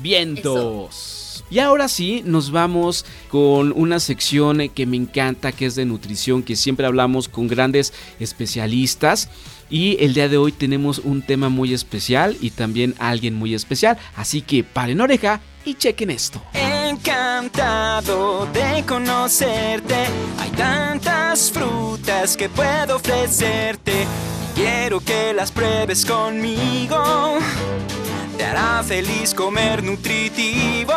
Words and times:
vientos. 0.00 1.44
Y 1.50 1.58
ahora 1.58 1.88
sí, 1.88 2.22
nos 2.24 2.52
vamos 2.52 3.04
con 3.28 3.72
una 3.74 3.98
sección 3.98 4.68
que 4.68 4.86
me 4.86 4.96
encanta, 4.96 5.50
que 5.50 5.66
es 5.66 5.74
de 5.74 5.84
nutrición, 5.84 6.42
que 6.42 6.54
siempre 6.54 6.86
hablamos 6.86 7.28
con 7.28 7.48
grandes 7.48 7.92
especialistas. 8.20 9.28
Y 9.68 9.96
el 10.00 10.14
día 10.14 10.28
de 10.28 10.36
hoy 10.36 10.52
tenemos 10.52 10.98
un 11.00 11.22
tema 11.22 11.48
muy 11.48 11.74
especial 11.74 12.36
y 12.40 12.50
también 12.50 12.94
alguien 12.98 13.34
muy 13.34 13.54
especial. 13.54 13.98
Así 14.16 14.42
que 14.42 14.62
paren 14.62 15.00
oreja 15.00 15.40
y 15.64 15.74
chequen 15.74 16.10
esto. 16.10 16.40
Encantado 16.90 18.46
de 18.46 18.84
conocerte. 18.84 19.94
Hay 20.40 20.50
tantas 20.50 21.48
frutas 21.52 22.36
que 22.36 22.48
puedo 22.48 22.96
ofrecerte. 22.96 24.08
Quiero 24.56 24.98
que 24.98 25.32
las 25.32 25.52
pruebes 25.52 26.04
conmigo. 26.04 27.38
Te 28.36 28.44
hará 28.44 28.82
feliz 28.82 29.32
comer 29.34 29.84
nutritivo 29.84 30.96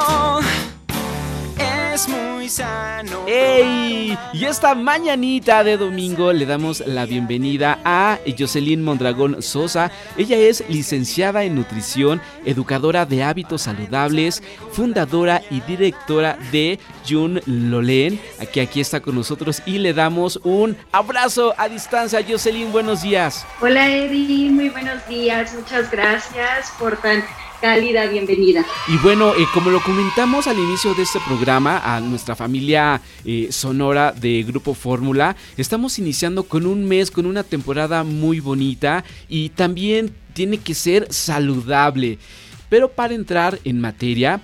es 1.93 2.07
muy 2.10 2.50
sano. 2.50 3.25
¡Ey! 3.28 4.18
Y 4.33 4.46
esta 4.46 4.74
mañanita 4.74 5.64
de 5.64 5.78
domingo 5.78 6.33
le 6.33 6.47
damos 6.47 6.79
la 6.88 7.06
bienvenida 7.06 7.78
a 7.86 8.18
Jocelyn 8.38 8.83
Mondragón 8.83 9.43
Sosa. 9.43 9.92
Ella 10.18 10.38
es 10.38 10.64
licenciada 10.69 11.43
en 11.43 11.54
nutrición, 11.54 12.19
educadora 12.46 13.06
de 13.06 13.24
hábitos 13.24 13.64
saludables, 13.64 14.42
fundadora 14.71 15.43
y 15.52 15.61
directora 15.61 16.39
de 16.52 16.79
Jun 17.07 17.39
Lolen, 17.46 18.19
que 18.52 18.61
aquí 18.61 18.82
está 18.82 19.00
con 19.00 19.14
nosotros 19.14 19.61
y 19.68 19.78
le 19.78 19.94
damos 19.94 20.39
un 20.44 20.75
abrazo 20.91 21.54
a 21.60 21.69
distancia. 21.69 22.25
Jocelyn, 22.28 22.71
buenos 22.71 23.04
días. 23.04 23.46
Hola 23.61 23.88
Eddie, 23.88 24.50
muy 24.50 24.69
buenos 24.69 25.07
días. 25.07 25.54
Muchas 25.54 25.91
gracias 25.91 26.74
por 26.80 26.97
tan 26.97 27.24
cálida 27.64 28.06
bienvenida. 28.08 28.66
Y 28.90 28.98
bueno, 28.98 29.34
eh, 29.36 29.48
como 29.54 29.70
lo 29.70 29.82
comentamos 29.82 30.48
al 30.48 30.60
inicio 30.60 30.94
de 30.96 31.04
este 31.04 31.22
programa, 31.26 31.78
a 31.78 32.02
nuestra 32.02 32.36
familia 32.36 33.00
eh, 33.23 33.47
sonora 33.52 34.11
de 34.11 34.44
Grupo 34.44 34.73
Fórmula, 34.73 35.38
estamos 35.55 35.97
iniciando 35.97 36.44
con 36.44 36.66
un 36.66 36.83
mes, 36.83 37.09
con 37.09 37.25
una 37.25 37.42
temporada 37.42 38.03
muy 38.03 38.42
bonita 38.42 39.05
y 39.30 39.47
también 39.47 40.14
tiene 40.33 40.58
que 40.58 40.73
ser 40.73 41.08
saludable. 41.09 42.20
Pero 42.67 42.89
para 42.92 43.14
entrar 43.14 43.58
en 43.64 43.80
materia, 43.80 44.42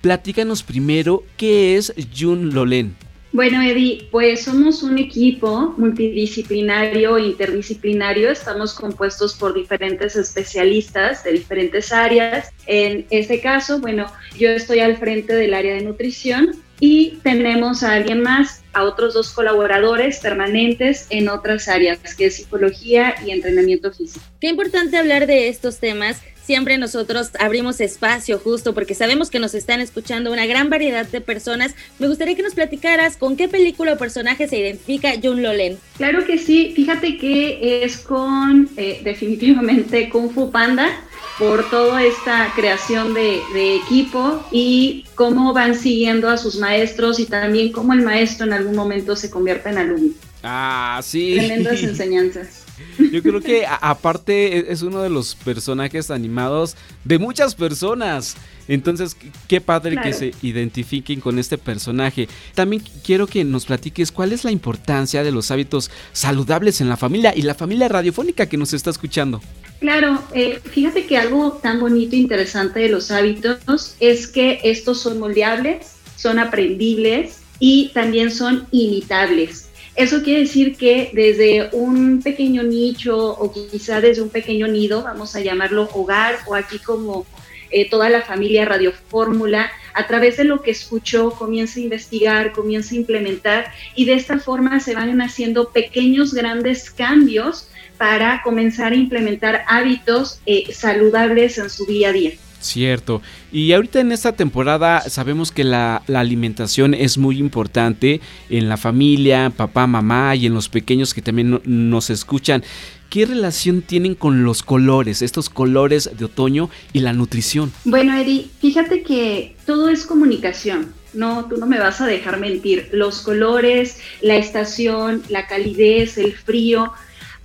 platícanos 0.00 0.62
primero 0.62 1.24
qué 1.36 1.76
es 1.76 1.92
Jun 2.16 2.54
Lolen. 2.54 2.94
Bueno, 3.32 3.62
Eddie, 3.62 4.08
pues 4.10 4.42
somos 4.42 4.82
un 4.82 4.98
equipo 4.98 5.72
multidisciplinario 5.76 7.16
interdisciplinario. 7.16 8.28
Estamos 8.28 8.74
compuestos 8.74 9.34
por 9.34 9.54
diferentes 9.54 10.16
especialistas 10.16 11.22
de 11.22 11.32
diferentes 11.32 11.92
áreas. 11.92 12.50
En 12.66 13.06
este 13.10 13.40
caso, 13.40 13.78
bueno, 13.80 14.06
yo 14.36 14.50
estoy 14.50 14.80
al 14.80 14.96
frente 14.96 15.32
del 15.32 15.54
área 15.54 15.74
de 15.74 15.82
nutrición 15.82 16.56
y 16.80 17.20
tenemos 17.22 17.84
a 17.84 17.92
alguien 17.92 18.20
más, 18.20 18.62
a 18.72 18.82
otros 18.82 19.14
dos 19.14 19.30
colaboradores 19.30 20.18
permanentes 20.18 21.06
en 21.10 21.28
otras 21.28 21.68
áreas, 21.68 22.16
que 22.16 22.26
es 22.26 22.36
psicología 22.36 23.14
y 23.24 23.30
entrenamiento 23.30 23.92
físico. 23.92 24.24
Qué 24.40 24.48
importante 24.48 24.96
hablar 24.96 25.28
de 25.28 25.48
estos 25.48 25.78
temas 25.78 26.20
siempre 26.50 26.78
nosotros 26.78 27.30
abrimos 27.38 27.80
espacio 27.80 28.40
justo 28.40 28.74
porque 28.74 28.96
sabemos 28.96 29.30
que 29.30 29.38
nos 29.38 29.54
están 29.54 29.80
escuchando 29.80 30.32
una 30.32 30.46
gran 30.46 30.68
variedad 30.68 31.06
de 31.06 31.20
personas. 31.20 31.76
Me 32.00 32.08
gustaría 32.08 32.34
que 32.34 32.42
nos 32.42 32.54
platicaras 32.54 33.16
con 33.16 33.36
qué 33.36 33.46
película 33.46 33.92
o 33.92 33.96
personaje 33.96 34.48
se 34.48 34.58
identifica 34.58 35.12
Jun 35.22 35.44
Lolen. 35.44 35.78
Claro 35.96 36.24
que 36.24 36.38
sí, 36.38 36.72
fíjate 36.74 37.18
que 37.18 37.84
es 37.84 37.98
con 37.98 38.68
eh, 38.76 39.00
definitivamente 39.04 40.08
Kung 40.08 40.32
Fu 40.32 40.50
Panda 40.50 40.90
por 41.38 41.68
toda 41.70 42.02
esta 42.02 42.52
creación 42.54 43.14
de, 43.14 43.40
de, 43.54 43.76
equipo 43.76 44.44
y 44.50 45.06
cómo 45.14 45.54
van 45.54 45.74
siguiendo 45.74 46.28
a 46.28 46.36
sus 46.36 46.56
maestros 46.56 47.18
y 47.18 47.26
también 47.26 47.72
cómo 47.72 47.94
el 47.94 48.02
maestro 48.02 48.46
en 48.46 48.52
algún 48.52 48.76
momento 48.76 49.16
se 49.16 49.30
convierte 49.30 49.70
en 49.70 49.78
alumno. 49.78 50.12
Ah, 50.42 51.00
sí. 51.02 51.34
Tremendas 51.36 51.82
enseñanzas. 51.82 52.64
Yo 52.98 53.22
creo 53.22 53.40
que 53.40 53.66
aparte 53.66 54.58
e, 54.58 54.72
es 54.72 54.82
uno 54.82 55.02
de 55.02 55.10
los 55.10 55.34
personajes 55.34 56.10
animados 56.10 56.76
de 57.04 57.18
muchas 57.18 57.54
personas. 57.54 58.36
Entonces, 58.70 59.16
qué 59.48 59.60
padre 59.60 59.96
que 60.00 60.12
se 60.12 60.32
identifiquen 60.42 61.20
con 61.20 61.40
este 61.40 61.58
personaje. 61.58 62.28
También 62.54 62.84
quiero 63.04 63.26
que 63.26 63.42
nos 63.42 63.66
platiques 63.66 64.12
cuál 64.12 64.32
es 64.32 64.44
la 64.44 64.52
importancia 64.52 65.24
de 65.24 65.32
los 65.32 65.50
hábitos 65.50 65.90
saludables 66.12 66.80
en 66.80 66.88
la 66.88 66.96
familia 66.96 67.32
y 67.34 67.42
la 67.42 67.56
familia 67.56 67.88
radiofónica 67.88 68.46
que 68.46 68.56
nos 68.56 68.72
está 68.72 68.90
escuchando. 68.90 69.40
Claro, 69.80 70.22
eh, 70.34 70.60
fíjate 70.62 71.06
que 71.06 71.18
algo 71.18 71.58
tan 71.60 71.80
bonito 71.80 72.14
e 72.14 72.20
interesante 72.20 72.78
de 72.78 72.90
los 72.90 73.10
hábitos 73.10 73.96
es 73.98 74.28
que 74.28 74.60
estos 74.62 75.00
son 75.00 75.18
moldeables, 75.18 75.96
son 76.14 76.38
aprendibles 76.38 77.40
y 77.58 77.90
también 77.92 78.30
son 78.30 78.68
imitables. 78.70 79.68
Eso 79.96 80.22
quiere 80.22 80.42
decir 80.42 80.76
que 80.76 81.10
desde 81.12 81.70
un 81.72 82.22
pequeño 82.22 82.62
nicho 82.62 83.18
o 83.18 83.52
quizá 83.52 84.00
desde 84.00 84.22
un 84.22 84.28
pequeño 84.28 84.68
nido, 84.68 85.02
vamos 85.02 85.34
a 85.34 85.40
llamarlo 85.40 85.88
hogar 85.92 86.36
o 86.46 86.54
aquí 86.54 86.78
como 86.78 87.26
eh, 87.70 87.88
toda 87.88 88.08
la 88.10 88.22
familia 88.22 88.64
Radio 88.64 88.92
Fórmula, 89.08 89.70
a 89.94 90.06
través 90.06 90.36
de 90.36 90.44
lo 90.44 90.62
que 90.62 90.70
escuchó, 90.70 91.30
comienza 91.30 91.78
a 91.78 91.82
investigar, 91.82 92.52
comienza 92.52 92.94
a 92.94 92.98
implementar 92.98 93.72
y 93.94 94.04
de 94.04 94.14
esta 94.14 94.38
forma 94.38 94.80
se 94.80 94.94
van 94.94 95.20
haciendo 95.20 95.70
pequeños, 95.70 96.34
grandes 96.34 96.90
cambios 96.90 97.68
para 97.98 98.40
comenzar 98.42 98.92
a 98.92 98.96
implementar 98.96 99.62
hábitos 99.68 100.40
eh, 100.46 100.72
saludables 100.72 101.58
en 101.58 101.68
su 101.68 101.84
día 101.86 102.08
a 102.08 102.12
día. 102.12 102.32
Cierto. 102.60 103.22
Y 103.50 103.72
ahorita 103.72 104.00
en 104.00 104.12
esta 104.12 104.32
temporada 104.32 105.00
sabemos 105.08 105.50
que 105.50 105.64
la, 105.64 106.02
alimentación 106.14 106.92
es 106.92 107.16
muy 107.16 107.38
importante 107.38 108.20
en 108.50 108.68
la 108.68 108.76
familia, 108.76 109.50
papá, 109.54 109.86
mamá 109.86 110.36
y 110.36 110.46
en 110.46 110.54
los 110.54 110.68
pequeños 110.68 111.14
que 111.14 111.22
también 111.22 111.60
nos 111.64 112.10
escuchan. 112.10 112.62
¿Qué 113.10 113.26
relación 113.26 113.82
tienen 113.82 114.14
con 114.14 114.44
los 114.44 114.62
colores, 114.62 115.20
estos 115.20 115.50
colores 115.50 116.10
de 116.16 116.24
otoño 116.24 116.70
y 116.92 117.00
la 117.00 117.12
nutrición? 117.12 117.72
Bueno, 117.84 118.16
Eri, 118.16 118.52
fíjate 118.60 119.02
que 119.02 119.56
todo 119.66 119.88
es 119.88 120.06
comunicación. 120.06 120.94
No, 121.12 121.46
tú 121.46 121.56
no 121.56 121.66
me 121.66 121.80
vas 121.80 122.00
a 122.00 122.06
dejar 122.06 122.38
mentir. 122.38 122.88
Los 122.92 123.22
colores, 123.22 123.98
la 124.20 124.36
estación, 124.36 125.24
la 125.28 125.48
calidez, 125.48 126.18
el 126.18 126.34
frío, 126.34 126.92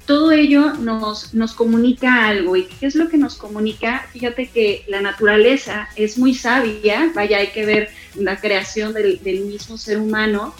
todo 0.05 0.31
ello 0.31 0.73
nos, 0.75 1.33
nos 1.33 1.55
comunica 1.55 2.27
algo. 2.27 2.55
¿Y 2.55 2.65
qué 2.65 2.85
es 2.85 2.93
lo 2.93 3.09
que 3.09 3.17
nos 3.17 3.35
comunica? 3.35 4.05
Fíjate 4.13 4.47
que 4.49 4.83
la 4.87 5.01
naturaleza 5.01 5.89
es 5.95 6.19
muy 6.19 6.35
sabia, 6.35 7.11
vaya, 7.15 7.39
hay 7.39 7.47
que 7.47 7.65
ver 7.65 7.89
la 8.13 8.39
creación 8.39 8.93
del, 8.93 9.19
mismo 9.23 9.79
ser 9.79 9.97
humano, 9.97 10.53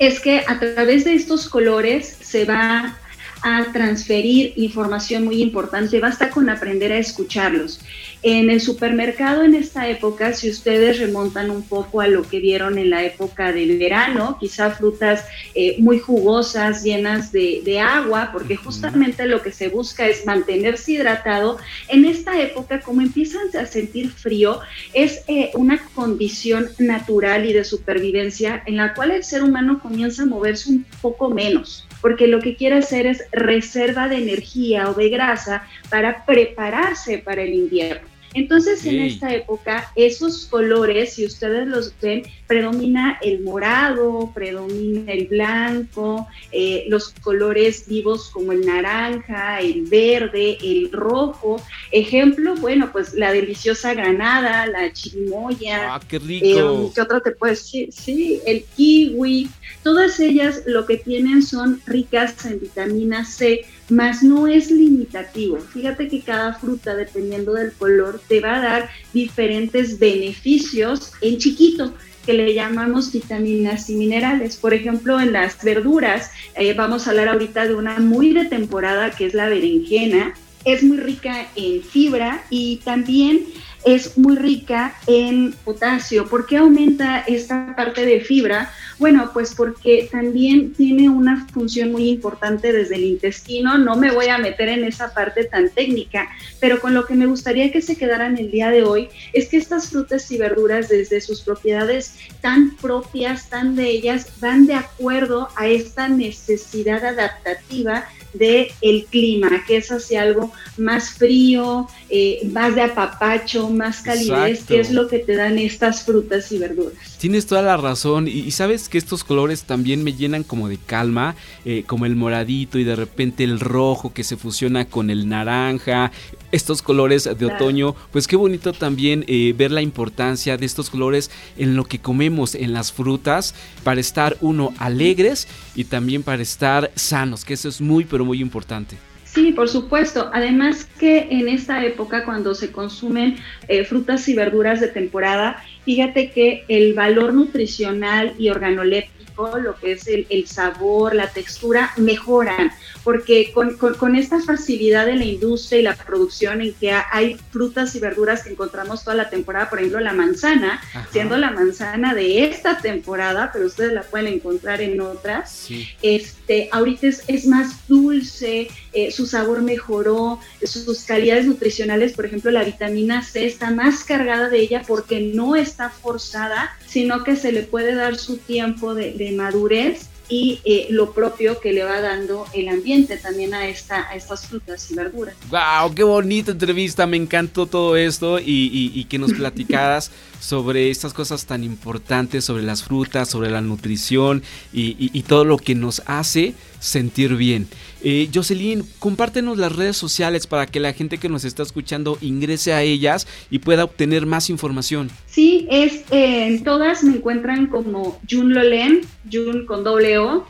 es 0.00 0.18
que 0.18 0.42
a 0.46 0.58
través 0.58 1.04
de 1.04 1.14
estos 1.14 1.48
colores 1.48 2.16
se 2.20 2.44
va 2.44 2.98
a 3.42 3.72
transferir 3.72 4.52
información 4.56 5.24
muy 5.24 5.42
importante, 5.42 6.00
basta 6.00 6.30
con 6.30 6.50
aprender 6.50 6.92
a 6.92 6.98
escucharlos. 6.98 7.80
En 8.22 8.50
el 8.50 8.60
supermercado 8.60 9.44
en 9.44 9.54
esta 9.54 9.88
época, 9.88 10.34
si 10.34 10.50
ustedes 10.50 10.98
remontan 10.98 11.50
un 11.50 11.62
poco 11.62 12.02
a 12.02 12.06
lo 12.06 12.22
que 12.22 12.38
vieron 12.38 12.76
en 12.76 12.90
la 12.90 13.02
época 13.02 13.50
del 13.52 13.78
verano, 13.78 14.36
quizá 14.38 14.70
frutas 14.72 15.24
eh, 15.54 15.76
muy 15.78 15.98
jugosas, 15.98 16.84
llenas 16.84 17.32
de, 17.32 17.80
agua, 17.80 18.28
porque 18.30 18.56
justamente 18.56 19.24
lo 19.24 19.40
que 19.40 19.52
se 19.52 19.68
busca 19.68 20.06
es 20.06 20.26
mantenerse 20.26 20.92
hidratado. 20.92 21.56
En 21.88 22.04
esta 22.04 22.38
época, 22.38 22.80
como 22.80 23.00
empiezan 23.00 23.42
a 23.58 23.64
sentir 23.64 24.10
frío, 24.10 24.60
es 24.92 25.22
eh, 25.28 25.50
una 25.54 25.82
condición 25.94 26.68
natural 26.78 27.48
y 27.48 27.54
de 27.54 27.64
supervivencia 27.64 28.62
en 28.66 28.76
la 28.76 28.92
cual 28.92 29.12
el 29.12 29.24
ser 29.24 29.42
humano 29.42 29.80
comienza 29.80 30.24
a 30.24 30.26
moverse 30.26 30.68
un 30.68 30.84
poco 31.00 31.30
menos 31.30 31.86
porque 32.00 32.26
lo 32.26 32.40
que 32.40 32.56
quiere 32.56 32.76
hacer 32.76 33.06
es 33.06 33.24
reserva 33.32 34.08
de 34.08 34.18
energía 34.18 34.88
o 34.90 34.94
de 34.94 35.08
grasa 35.08 35.64
para 35.88 36.24
prepararse 36.24 37.18
para 37.18 37.42
el 37.42 37.54
invierno. 37.54 38.08
Entonces, 38.34 38.84
en 38.86 39.00
esta 39.00 39.34
época, 39.34 39.90
esos 39.96 40.46
colores, 40.46 41.14
si 41.14 41.26
ustedes 41.26 41.66
los 41.66 41.92
ven, 42.00 42.22
predomina 42.46 43.18
el 43.22 43.40
morado, 43.40 44.30
predomina 44.34 45.12
el 45.12 45.26
blanco, 45.26 46.28
eh, 46.52 46.84
los 46.88 47.10
colores 47.22 47.86
vivos 47.88 48.30
como 48.30 48.52
el 48.52 48.64
naranja, 48.64 49.60
el 49.60 49.82
verde, 49.82 50.58
el 50.62 50.92
rojo. 50.92 51.60
Ejemplo, 51.90 52.54
bueno, 52.56 52.90
pues 52.92 53.14
la 53.14 53.32
deliciosa 53.32 53.94
granada, 53.94 54.66
la 54.66 54.92
chirimoya. 54.92 55.94
¡Ah, 55.94 56.00
qué 56.06 56.18
rico! 56.18 56.46
Eh, 56.46 56.90
¿Qué 56.94 57.00
otra 57.00 57.20
te 57.20 57.32
puedo 57.32 57.52
decir? 57.52 57.92
Sí, 57.92 58.40
el 58.46 58.64
kiwi. 58.76 59.50
Todas 59.82 60.20
ellas 60.20 60.62
lo 60.66 60.86
que 60.86 60.98
tienen 60.98 61.42
son 61.42 61.80
ricas 61.86 62.44
en 62.44 62.60
vitamina 62.60 63.24
C 63.24 63.64
mas 63.90 64.22
no 64.22 64.46
es 64.46 64.70
limitativo. 64.70 65.58
Fíjate 65.58 66.08
que 66.08 66.20
cada 66.20 66.54
fruta, 66.54 66.94
dependiendo 66.94 67.54
del 67.54 67.72
color, 67.72 68.20
te 68.28 68.40
va 68.40 68.56
a 68.56 68.60
dar 68.60 68.90
diferentes 69.12 69.98
beneficios 69.98 71.12
en 71.20 71.38
chiquito 71.38 71.92
que 72.24 72.32
le 72.34 72.54
llamamos 72.54 73.12
vitaminas 73.12 73.88
y 73.90 73.96
minerales. 73.96 74.56
Por 74.56 74.74
ejemplo, 74.74 75.20
en 75.20 75.32
las 75.32 75.62
verduras, 75.64 76.30
eh, 76.54 76.74
vamos 76.74 77.06
a 77.06 77.10
hablar 77.10 77.28
ahorita 77.28 77.66
de 77.66 77.74
una 77.74 77.98
muy 77.98 78.32
de 78.32 78.44
temporada 78.44 79.10
que 79.10 79.26
es 79.26 79.34
la 79.34 79.48
berenjena. 79.48 80.34
Es 80.64 80.82
muy 80.82 80.98
rica 80.98 81.48
en 81.56 81.82
fibra 81.82 82.44
y 82.50 82.76
también 82.84 83.46
es 83.84 84.18
muy 84.18 84.36
rica 84.36 84.94
en 85.06 85.54
potasio. 85.64 86.28
¿Por 86.28 86.46
qué 86.46 86.58
aumenta 86.58 87.20
esta 87.20 87.74
parte 87.74 88.04
de 88.04 88.20
fibra? 88.20 88.70
Bueno, 88.98 89.30
pues 89.32 89.54
porque 89.54 90.08
también 90.12 90.74
tiene 90.74 91.08
una 91.08 91.46
función 91.46 91.90
muy 91.90 92.10
importante 92.10 92.72
desde 92.72 92.96
el 92.96 93.04
intestino. 93.04 93.78
No 93.78 93.96
me 93.96 94.10
voy 94.10 94.26
a 94.26 94.36
meter 94.36 94.68
en 94.68 94.84
esa 94.84 95.14
parte 95.14 95.44
tan 95.44 95.70
técnica, 95.70 96.28
pero 96.60 96.80
con 96.80 96.92
lo 96.92 97.06
que 97.06 97.14
me 97.14 97.24
gustaría 97.24 97.72
que 97.72 97.80
se 97.80 97.96
quedaran 97.96 98.36
el 98.36 98.50
día 98.50 98.70
de 98.70 98.82
hoy 98.82 99.08
es 99.32 99.48
que 99.48 99.56
estas 99.56 99.88
frutas 99.88 100.30
y 100.30 100.36
verduras, 100.36 100.90
desde 100.90 101.22
sus 101.22 101.40
propiedades 101.40 102.16
tan 102.42 102.76
propias, 102.76 103.48
tan 103.48 103.74
de 103.74 103.88
ellas, 103.88 104.26
van 104.40 104.66
de 104.66 104.74
acuerdo 104.74 105.48
a 105.56 105.66
esta 105.66 106.08
necesidad 106.08 107.02
adaptativa 107.02 108.04
del 108.32 108.68
el 108.80 109.06
clima, 109.06 109.64
que 109.66 109.78
es 109.78 109.90
hacia 109.90 110.22
algo 110.22 110.52
más 110.76 111.10
frío, 111.10 111.88
eh, 112.08 112.48
más 112.52 112.74
de 112.74 112.82
apapacho, 112.82 113.68
más 113.70 114.00
calidez, 114.00 114.64
que 114.64 114.80
es 114.80 114.90
lo 114.90 115.08
que 115.08 115.18
te 115.18 115.36
dan 115.36 115.58
estas 115.58 116.04
frutas 116.04 116.50
y 116.52 116.58
verduras. 116.58 117.18
Tienes 117.18 117.46
toda 117.46 117.62
la 117.62 117.76
razón 117.76 118.28
y, 118.28 118.50
sabes 118.50 118.88
que 118.88 118.98
estos 118.98 119.24
colores 119.24 119.64
también 119.64 120.02
me 120.02 120.14
llenan 120.14 120.42
como 120.42 120.68
de 120.68 120.78
calma, 120.78 121.36
eh, 121.64 121.84
como 121.86 122.06
el 122.06 122.16
moradito 122.16 122.78
y 122.78 122.84
de 122.84 122.96
repente 122.96 123.44
el 123.44 123.60
rojo 123.60 124.12
que 124.12 124.24
se 124.24 124.36
fusiona 124.36 124.86
con 124.86 125.10
el 125.10 125.28
naranja, 125.28 126.10
estos 126.52 126.82
colores 126.82 127.28
de 127.38 127.46
otoño, 127.46 127.94
pues 128.10 128.26
qué 128.26 128.36
bonito 128.36 128.72
también 128.72 129.24
eh, 129.28 129.54
ver 129.56 129.70
la 129.70 129.82
importancia 129.82 130.56
de 130.56 130.66
estos 130.66 130.90
colores 130.90 131.30
en 131.56 131.76
lo 131.76 131.84
que 131.84 132.00
comemos, 132.00 132.54
en 132.54 132.72
las 132.72 132.92
frutas, 132.92 133.54
para 133.84 134.00
estar 134.00 134.36
uno 134.40 134.72
alegres 134.78 135.46
y 135.74 135.84
también 135.84 136.22
para 136.22 136.42
estar 136.42 136.90
sanos, 136.96 137.44
que 137.44 137.54
eso 137.54 137.68
es 137.68 137.80
muy 137.80 138.04
pero 138.04 138.19
muy 138.24 138.40
importante. 138.40 138.96
Sí, 139.32 139.52
por 139.52 139.68
supuesto. 139.68 140.30
Además 140.32 140.88
que 140.98 141.28
en 141.30 141.48
esta 141.48 141.84
época, 141.84 142.24
cuando 142.24 142.54
se 142.54 142.72
consumen 142.72 143.36
eh, 143.68 143.84
frutas 143.84 144.28
y 144.28 144.34
verduras 144.34 144.80
de 144.80 144.88
temporada, 144.88 145.62
fíjate 145.84 146.32
que 146.32 146.64
el 146.68 146.94
valor 146.94 147.32
nutricional 147.32 148.34
y 148.38 148.48
organoléptico 148.48 149.20
lo 149.62 149.76
que 149.76 149.92
es 149.92 150.06
el, 150.06 150.46
sabor, 150.46 151.14
la 151.14 151.28
textura, 151.28 151.92
mejoran, 151.96 152.72
porque 153.04 153.52
con, 153.52 154.16
esta 154.16 154.40
facilidad 154.40 155.06
de 155.06 155.16
la 155.16 155.24
industria 155.24 155.78
y 155.78 155.82
la 155.82 155.96
producción 155.96 156.60
en 156.60 156.74
que 156.74 156.92
hay 156.92 157.36
frutas 157.50 157.94
y 157.94 158.00
verduras 158.00 158.42
que 158.42 158.50
encontramos 158.50 159.04
toda 159.04 159.16
la 159.16 159.30
temporada, 159.30 159.70
por 159.70 159.78
ejemplo 159.78 160.00
la 160.00 160.12
manzana, 160.12 160.82
siendo 161.10 161.36
la 161.36 161.50
manzana 161.50 162.14
de 162.14 162.44
esta 162.44 162.78
temporada, 162.78 163.50
pero 163.52 163.66
ustedes 163.66 163.92
la 163.92 164.02
pueden 164.02 164.26
encontrar 164.26 164.80
en 164.80 165.00
otras, 165.00 165.68
este, 166.02 166.68
ahorita 166.72 167.06
es, 167.06 167.46
más 167.46 167.88
dulce, 167.88 168.68
eh, 168.92 169.10
su 169.10 169.26
sabor 169.26 169.62
mejoró, 169.62 170.40
sus 170.62 171.04
calidades 171.04 171.46
nutricionales, 171.46 172.12
por 172.12 172.26
ejemplo 172.26 172.50
la 172.50 172.64
vitamina 172.64 173.22
C 173.22 173.46
está 173.46 173.70
más 173.70 174.04
cargada 174.04 174.48
de 174.48 174.60
ella 174.60 174.82
porque 174.86 175.20
no 175.20 175.56
está 175.56 175.90
forzada, 175.90 176.76
sino 176.86 177.24
que 177.24 177.36
se 177.36 177.52
le 177.52 177.62
puede 177.62 177.94
dar 177.94 178.16
su 178.16 178.36
tiempo 178.36 178.94
de 178.94 179.32
madurez 179.36 180.10
y 180.30 180.60
eh, 180.64 180.86
lo 180.90 181.12
propio 181.12 181.60
que 181.60 181.72
le 181.72 181.82
va 181.82 182.00
dando 182.00 182.46
el 182.54 182.68
ambiente 182.68 183.16
también 183.16 183.52
a, 183.52 183.68
esta, 183.68 184.08
a 184.08 184.14
estas 184.14 184.46
frutas 184.46 184.88
y 184.90 184.94
verduras. 184.94 185.34
¡Wow! 185.50 185.92
¡Qué 185.94 186.04
bonita 186.04 186.52
entrevista! 186.52 187.06
Me 187.06 187.16
encantó 187.16 187.66
todo 187.66 187.96
esto 187.96 188.38
y, 188.40 189.04
que 189.10 189.18
nos 189.18 189.32
platicaras 189.32 190.12
sobre 190.40 190.90
estas 190.90 191.14
cosas 191.14 191.46
tan 191.46 191.62
importantes, 191.62 192.44
sobre 192.44 192.64
las 192.64 192.82
frutas, 192.82 193.28
sobre 193.28 193.50
la 193.50 193.60
nutrición 193.60 194.42
y 194.72 195.22
todo 195.22 195.44
lo 195.44 195.58
que 195.58 195.74
nos 195.74 196.02
hace 196.06 196.54
sentir 196.80 197.36
bien. 197.36 197.68
Eh, 198.02 198.30
Jocelyn, 198.34 198.82
compártenos 198.98 199.58
las 199.58 199.76
redes 199.76 199.96
sociales 199.96 200.46
para 200.46 200.66
que 200.66 200.80
la 200.80 200.94
gente 200.94 201.18
que 201.18 201.28
nos 201.28 201.44
está 201.44 201.62
escuchando 201.62 202.18
ingrese 202.22 202.72
a 202.72 202.82
ellas 202.82 203.28
y 203.50 203.58
pueda 203.58 203.84
obtener 203.84 204.26
más 204.26 204.50
información. 204.50 205.10
Sí, 205.26 205.66
es, 205.70 206.04
eh, 206.10 206.46
en 206.46 206.64
todas 206.64 207.04
me 207.04 207.16
encuentran 207.16 207.66
como 207.66 208.18
Jun 208.28 208.54
Lolen, 208.54 209.02
Jun 209.30 209.66
con 209.66 209.84
doble 209.84 210.18
O, 210.18 210.46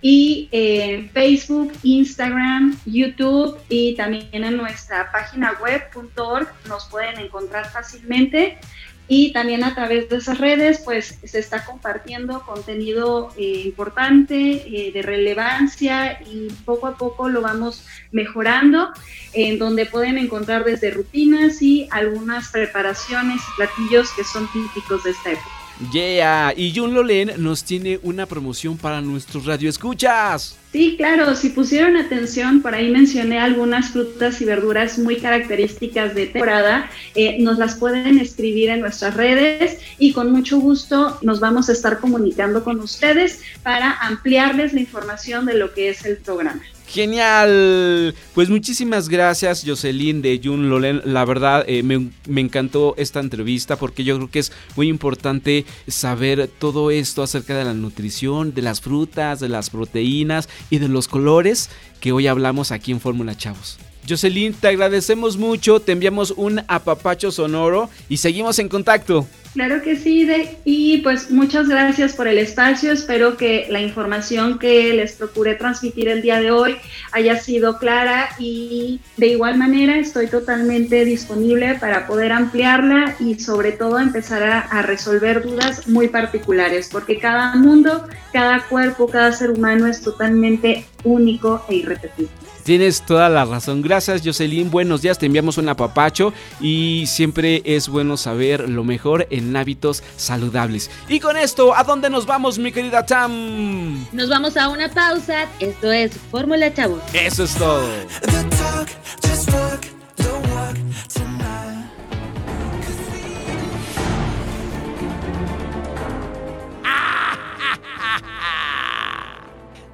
y 0.00 0.48
eh, 0.52 1.10
Facebook, 1.12 1.72
Instagram, 1.82 2.78
YouTube 2.86 3.58
y 3.68 3.96
también 3.96 4.28
en 4.44 4.56
nuestra 4.56 5.10
página 5.10 5.58
web.org 5.60 6.46
nos 6.68 6.84
pueden 6.84 7.18
encontrar 7.18 7.68
fácilmente 7.72 8.58
y 9.08 9.32
también 9.32 9.64
a 9.64 9.74
través 9.74 10.10
de 10.10 10.18
esas 10.18 10.38
redes 10.38 10.82
pues 10.84 11.18
se 11.24 11.38
está 11.38 11.64
compartiendo 11.64 12.42
contenido 12.42 13.30
eh, 13.38 13.62
importante, 13.64 14.34
eh, 14.36 14.92
de 14.92 15.02
relevancia 15.02 16.20
y 16.30 16.48
poco 16.66 16.86
a 16.86 16.96
poco 16.96 17.30
lo 17.30 17.40
vamos 17.40 17.86
mejorando, 18.12 18.90
en 19.32 19.58
donde 19.58 19.86
pueden 19.86 20.18
encontrar 20.18 20.64
desde 20.64 20.90
rutinas 20.90 21.62
y 21.62 21.88
algunas 21.90 22.48
preparaciones 22.48 23.40
y 23.40 23.56
platillos 23.56 24.10
que 24.12 24.24
son 24.24 24.46
típicos 24.52 25.04
de 25.04 25.10
esta 25.10 25.32
época. 25.32 25.67
Yeah, 25.92 26.52
y 26.56 26.74
Jun 26.74 26.92
Lolen 26.92 27.32
nos 27.38 27.62
tiene 27.62 28.00
una 28.02 28.26
promoción 28.26 28.76
para 28.76 29.00
nuestros 29.00 29.46
radioescuchas. 29.46 30.56
Sí, 30.72 30.96
claro, 30.96 31.34
si 31.36 31.50
pusieron 31.50 31.96
atención, 31.96 32.60
por 32.62 32.74
ahí 32.74 32.90
mencioné 32.90 33.38
algunas 33.38 33.90
frutas 33.90 34.40
y 34.40 34.44
verduras 34.44 34.98
muy 34.98 35.16
características 35.16 36.14
de 36.16 36.26
temporada, 36.26 36.90
eh, 37.14 37.38
nos 37.40 37.58
las 37.58 37.76
pueden 37.76 38.18
escribir 38.18 38.70
en 38.70 38.80
nuestras 38.80 39.14
redes 39.14 39.78
y 39.98 40.12
con 40.12 40.32
mucho 40.32 40.58
gusto 40.58 41.18
nos 41.22 41.38
vamos 41.38 41.68
a 41.68 41.72
estar 41.72 42.00
comunicando 42.00 42.64
con 42.64 42.80
ustedes 42.80 43.40
para 43.62 43.92
ampliarles 43.92 44.72
la 44.72 44.80
información 44.80 45.46
de 45.46 45.54
lo 45.54 45.72
que 45.72 45.90
es 45.90 46.04
el 46.04 46.16
programa. 46.16 46.60
Genial. 46.88 48.14
Pues 48.34 48.48
muchísimas 48.48 49.10
gracias 49.10 49.62
Jocelyn 49.66 50.22
de 50.22 50.40
Jun 50.42 50.70
Lolen. 50.70 51.02
La 51.04 51.26
verdad 51.26 51.64
eh, 51.68 51.82
me, 51.82 52.10
me, 52.26 52.40
encantó 52.40 52.94
esta 52.96 53.20
entrevista 53.20 53.76
porque 53.76 54.04
yo 54.04 54.16
creo 54.16 54.30
que 54.30 54.38
es 54.38 54.52
muy 54.74 54.88
importante 54.88 55.66
saber 55.86 56.48
todo 56.58 56.90
esto 56.90 57.22
acerca 57.22 57.56
de 57.58 57.64
la 57.64 57.74
nutrición, 57.74 58.54
de 58.54 58.62
las 58.62 58.80
frutas, 58.80 59.38
de 59.38 59.50
las 59.50 59.68
proteínas 59.68 60.48
y 60.70 60.78
de 60.78 60.88
los 60.88 61.08
colores 61.08 61.68
que 62.00 62.12
hoy 62.12 62.26
hablamos 62.26 62.72
aquí 62.72 62.90
en 62.90 63.00
Fórmula 63.00 63.36
Chavos. 63.36 63.78
Jocelyn, 64.08 64.54
te 64.54 64.68
agradecemos 64.68 65.36
mucho, 65.36 65.80
te 65.80 65.92
enviamos 65.92 66.32
un 66.36 66.62
apapacho 66.66 67.30
sonoro 67.30 67.90
y 68.08 68.16
seguimos 68.16 68.58
en 68.58 68.68
contacto. 68.68 69.26
Claro 69.54 69.82
que 69.82 69.96
sí, 69.96 70.28
y 70.64 70.98
pues 70.98 71.30
muchas 71.30 71.68
gracias 71.68 72.14
por 72.14 72.28
el 72.28 72.38
espacio. 72.38 72.92
Espero 72.92 73.36
que 73.36 73.66
la 73.70 73.80
información 73.80 74.58
que 74.58 74.92
les 74.92 75.12
procuré 75.12 75.54
transmitir 75.54 76.08
el 76.08 76.22
día 76.22 76.38
de 76.38 76.50
hoy 76.50 76.76
haya 77.12 77.38
sido 77.40 77.78
clara 77.78 78.28
y 78.38 79.00
de 79.16 79.28
igual 79.28 79.58
manera 79.58 79.98
estoy 79.98 80.28
totalmente 80.28 81.04
disponible 81.04 81.74
para 81.74 82.06
poder 82.06 82.32
ampliarla 82.32 83.16
y 83.18 83.40
sobre 83.40 83.72
todo 83.72 83.98
empezar 83.98 84.42
a 84.70 84.82
resolver 84.82 85.42
dudas 85.42 85.88
muy 85.88 86.08
particulares, 86.08 86.88
porque 86.92 87.18
cada 87.18 87.56
mundo, 87.56 88.06
cada 88.32 88.60
cuerpo, 88.68 89.08
cada 89.08 89.32
ser 89.32 89.50
humano 89.50 89.86
es 89.86 90.02
totalmente 90.02 90.84
único 91.04 91.64
e 91.68 91.76
irrepetible. 91.76 92.47
Tienes 92.68 93.00
toda 93.00 93.30
la 93.30 93.46
razón. 93.46 93.80
Gracias, 93.80 94.20
Jocelyn. 94.22 94.70
Buenos 94.70 95.00
días. 95.00 95.16
Te 95.16 95.24
enviamos 95.24 95.56
un 95.56 95.70
apapacho 95.70 96.34
y 96.60 97.04
siempre 97.06 97.62
es 97.64 97.88
bueno 97.88 98.18
saber 98.18 98.68
lo 98.68 98.84
mejor 98.84 99.26
en 99.30 99.56
hábitos 99.56 100.02
saludables. 100.18 100.90
Y 101.08 101.18
con 101.18 101.38
esto, 101.38 101.74
¿a 101.74 101.82
dónde 101.82 102.10
nos 102.10 102.26
vamos, 102.26 102.58
mi 102.58 102.70
querida 102.70 103.06
Tam? 103.06 104.06
Nos 104.12 104.28
vamos 104.28 104.58
a 104.58 104.68
una 104.68 104.90
pausa. 104.90 105.46
Esto 105.60 105.90
es 105.90 106.12
Fórmula 106.30 106.70
Chavos. 106.74 107.00
Eso 107.14 107.44
es 107.44 107.54
todo. 107.54 107.88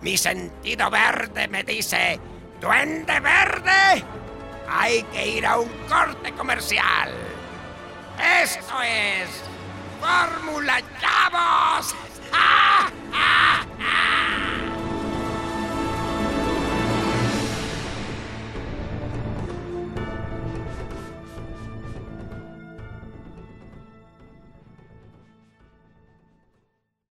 Mi 0.02 0.18
sentido 0.18 0.90
verde 0.90 1.48
me 1.48 1.62
dice 1.62 2.18
¡Duende 2.64 3.20
Verde! 3.20 4.02
Hay 4.66 5.02
que 5.12 5.26
ir 5.28 5.44
a 5.44 5.58
un 5.58 5.68
corte 5.86 6.32
comercial. 6.32 7.12
Esto 8.42 8.80
es 8.82 9.28
Fórmula 10.00 10.80
Chavos. 10.98 11.94